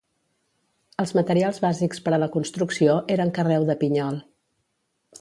Els 1.03 1.13
materials 1.19 1.61
bàsics 1.67 2.03
per 2.07 2.15
a 2.17 2.21
la 2.23 2.31
construcció 2.39 2.99
eren 3.19 3.37
carreu 3.39 3.71
de 3.73 3.81
pinyol. 3.87 4.23